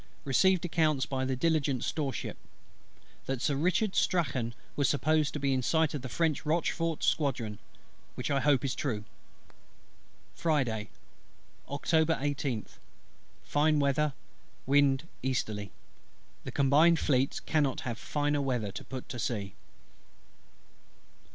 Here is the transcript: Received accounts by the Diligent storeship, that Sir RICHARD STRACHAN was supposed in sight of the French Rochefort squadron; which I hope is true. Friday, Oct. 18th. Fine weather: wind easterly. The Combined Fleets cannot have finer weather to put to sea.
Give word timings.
Received 0.25 0.65
accounts 0.65 1.05
by 1.05 1.25
the 1.25 1.35
Diligent 1.35 1.83
storeship, 1.83 2.35
that 3.27 3.39
Sir 3.39 3.55
RICHARD 3.55 3.93
STRACHAN 3.95 4.55
was 4.75 4.89
supposed 4.89 5.35
in 5.35 5.61
sight 5.61 5.93
of 5.93 6.01
the 6.01 6.09
French 6.09 6.43
Rochefort 6.43 7.03
squadron; 7.03 7.59
which 8.15 8.31
I 8.31 8.39
hope 8.39 8.65
is 8.65 8.73
true. 8.73 9.03
Friday, 10.33 10.89
Oct. 11.69 11.87
18th. 12.09 12.79
Fine 13.43 13.77
weather: 13.79 14.13
wind 14.65 15.07
easterly. 15.21 15.71
The 16.45 16.51
Combined 16.51 16.97
Fleets 16.97 17.39
cannot 17.39 17.81
have 17.81 17.99
finer 17.99 18.41
weather 18.41 18.71
to 18.71 18.83
put 18.83 19.07
to 19.09 19.19
sea. 19.19 19.53